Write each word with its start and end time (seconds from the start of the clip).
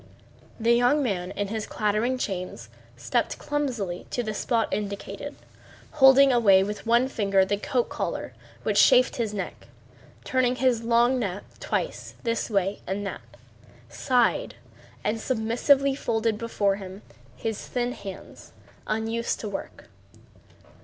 The 0.59 0.73
young 0.73 1.03
man 1.03 1.29
in 1.29 1.49
his 1.49 1.67
clattering 1.67 2.17
chains 2.17 2.69
stepped 2.97 3.37
clumsily 3.37 4.07
to 4.09 4.23
the 4.23 4.33
spot 4.33 4.67
indicated, 4.73 5.35
holding 5.91 6.33
away 6.33 6.63
with 6.63 6.87
one 6.87 7.07
finger 7.07 7.45
the 7.45 7.57
coat 7.57 7.87
collar 7.89 8.33
which 8.63 8.83
chafed 8.83 9.17
his 9.17 9.31
neck, 9.31 9.67
turned 10.23 10.57
his 10.57 10.81
long 10.81 11.19
neck 11.19 11.43
twice 11.59 12.15
this 12.23 12.49
way 12.49 12.79
and 12.87 13.05
that, 13.05 13.21
sighed, 13.89 14.55
and 15.03 15.19
submissively 15.21 15.93
folded 15.93 16.39
before 16.39 16.77
him 16.77 17.03
his 17.35 17.67
thin 17.67 17.91
hands, 17.91 18.53
unused 18.87 19.39
to 19.41 19.49
work. 19.49 19.85